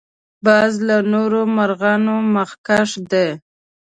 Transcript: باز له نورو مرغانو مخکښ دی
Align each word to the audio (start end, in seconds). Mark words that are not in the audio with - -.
باز 0.45 0.73
له 0.87 0.97
نورو 1.13 1.41
مرغانو 1.57 2.15
مخکښ 2.35 2.91
دی 3.11 3.27